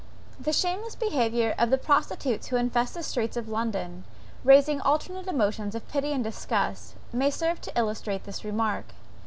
The 0.39 0.51
shameless 0.51 0.95
behaviour 0.95 1.53
of 1.59 1.69
the 1.69 1.77
prostitutes 1.77 2.47
who 2.47 2.55
infest 2.55 2.95
the 2.95 3.03
streets 3.03 3.37
of 3.37 3.47
London, 3.47 4.03
raising 4.43 4.81
alternate 4.81 5.27
emotions 5.27 5.75
of 5.75 5.87
pity 5.89 6.11
and 6.11 6.23
disgust, 6.23 6.95
may 7.13 7.29
serve 7.29 7.61
to 7.61 7.77
illustrate 7.77 8.23
this 8.23 8.43
remark. 8.43 8.95